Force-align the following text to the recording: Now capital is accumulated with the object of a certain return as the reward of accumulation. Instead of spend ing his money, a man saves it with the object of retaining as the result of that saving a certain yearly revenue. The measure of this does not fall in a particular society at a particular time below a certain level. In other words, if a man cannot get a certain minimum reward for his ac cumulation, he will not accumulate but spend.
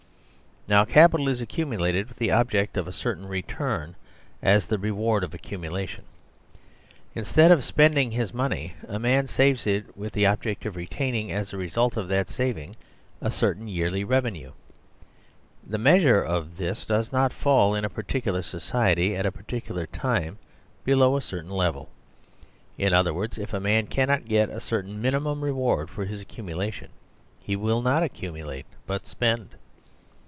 Now 0.67 0.85
capital 0.85 1.27
is 1.27 1.41
accumulated 1.41 2.07
with 2.07 2.17
the 2.17 2.29
object 2.31 2.77
of 2.77 2.87
a 2.87 2.93
certain 2.93 3.25
return 3.27 3.95
as 4.43 4.67
the 4.67 4.77
reward 4.77 5.21
of 5.23 5.33
accumulation. 5.33 6.05
Instead 7.15 7.51
of 7.51 7.63
spend 7.65 7.97
ing 7.97 8.11
his 8.11 8.31
money, 8.33 8.75
a 8.87 8.97
man 8.99 9.25
saves 9.27 9.65
it 9.67 9.97
with 9.97 10.13
the 10.13 10.27
object 10.27 10.65
of 10.65 10.75
retaining 10.77 11.29
as 11.31 11.49
the 11.51 11.57
result 11.57 11.97
of 11.97 12.07
that 12.07 12.29
saving 12.29 12.75
a 13.19 13.31
certain 13.31 13.67
yearly 13.67 14.03
revenue. 14.05 14.51
The 15.67 15.79
measure 15.79 16.21
of 16.23 16.55
this 16.55 16.85
does 16.85 17.11
not 17.11 17.33
fall 17.33 17.73
in 17.75 17.83
a 17.83 17.89
particular 17.89 18.43
society 18.43 19.13
at 19.15 19.25
a 19.25 19.31
particular 19.31 19.87
time 19.87 20.37
below 20.85 21.17
a 21.17 21.21
certain 21.21 21.51
level. 21.51 21.89
In 22.77 22.93
other 22.93 23.13
words, 23.15 23.39
if 23.39 23.51
a 23.53 23.59
man 23.59 23.87
cannot 23.87 24.25
get 24.27 24.49
a 24.51 24.61
certain 24.61 25.01
minimum 25.01 25.43
reward 25.43 25.89
for 25.89 26.05
his 26.05 26.19
ac 26.21 26.25
cumulation, 26.27 26.91
he 27.41 27.55
will 27.55 27.81
not 27.81 28.03
accumulate 28.03 28.67
but 28.85 29.05
spend. 29.07 29.49